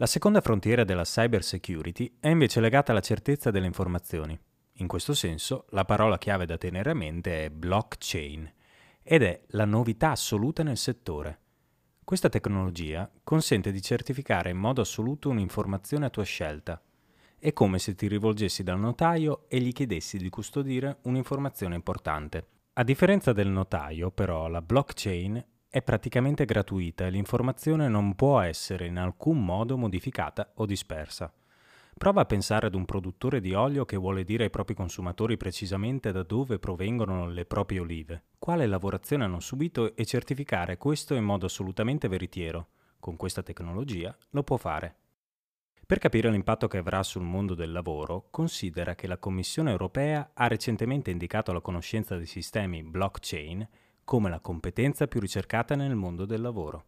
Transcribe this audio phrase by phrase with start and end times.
[0.00, 4.38] La seconda frontiera della cyber security è invece legata alla certezza delle informazioni.
[4.74, 8.48] In questo senso, la parola chiave da tenere a mente è blockchain
[9.02, 11.40] ed è la novità assoluta nel settore.
[12.04, 16.80] Questa tecnologia consente di certificare in modo assoluto un'informazione a tua scelta.
[17.36, 22.46] È come se ti rivolgessi dal notaio e gli chiedessi di custodire un'informazione importante.
[22.74, 28.86] A differenza del notaio, però, la blockchain è praticamente gratuita e l'informazione non può essere
[28.86, 31.32] in alcun modo modificata o dispersa.
[31.98, 36.10] Prova a pensare ad un produttore di olio che vuole dire ai propri consumatori precisamente
[36.10, 41.46] da dove provengono le proprie olive, quale lavorazione hanno subito e certificare questo in modo
[41.46, 42.68] assolutamente veritiero.
[42.98, 44.96] Con questa tecnologia lo può fare.
[45.84, 50.46] Per capire l'impatto che avrà sul mondo del lavoro, considera che la Commissione europea ha
[50.46, 53.66] recentemente indicato la conoscenza dei sistemi blockchain
[54.08, 56.84] come la competenza più ricercata nel mondo del lavoro.